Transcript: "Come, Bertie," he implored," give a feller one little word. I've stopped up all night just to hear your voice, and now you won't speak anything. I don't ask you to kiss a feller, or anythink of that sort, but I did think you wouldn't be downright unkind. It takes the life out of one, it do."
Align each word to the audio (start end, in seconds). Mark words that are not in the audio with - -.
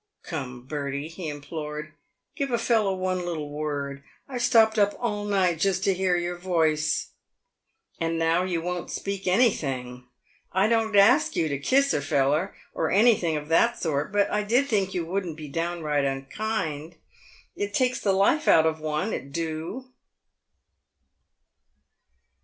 "Come, 0.23 0.63
Bertie," 0.65 1.09
he 1.09 1.29
implored," 1.29 1.93
give 2.35 2.49
a 2.49 2.57
feller 2.57 2.95
one 2.95 3.23
little 3.23 3.51
word. 3.51 4.01
I've 4.27 4.41
stopped 4.41 4.79
up 4.79 4.95
all 4.99 5.25
night 5.25 5.59
just 5.59 5.83
to 5.83 5.93
hear 5.93 6.15
your 6.17 6.37
voice, 6.39 7.09
and 7.99 8.17
now 8.17 8.43
you 8.43 8.63
won't 8.63 8.89
speak 8.89 9.27
anything. 9.27 10.05
I 10.51 10.67
don't 10.67 10.95
ask 10.95 11.35
you 11.35 11.47
to 11.49 11.59
kiss 11.59 11.93
a 11.93 12.01
feller, 12.01 12.55
or 12.73 12.89
anythink 12.89 13.37
of 13.37 13.47
that 13.49 13.79
sort, 13.79 14.11
but 14.11 14.27
I 14.31 14.41
did 14.41 14.65
think 14.67 14.95
you 14.95 15.05
wouldn't 15.05 15.37
be 15.37 15.47
downright 15.49 16.03
unkind. 16.05 16.95
It 17.55 17.75
takes 17.75 17.99
the 17.99 18.11
life 18.11 18.47
out 18.47 18.65
of 18.65 18.79
one, 18.79 19.13
it 19.13 19.31
do." 19.31 19.85